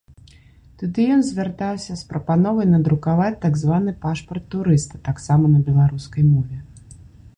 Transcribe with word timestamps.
Туды 0.77 1.03
ён 1.15 1.19
звяртаўся 1.27 1.97
з 1.99 2.07
прапановай 2.13 2.67
надрукаваць 2.73 3.35
так 3.45 3.61
званы 3.65 3.91
пашпарт 4.07 4.43
турыста 4.55 5.03
таксама 5.09 5.45
на 5.57 5.65
беларускай 5.69 6.23
мове. 6.35 6.57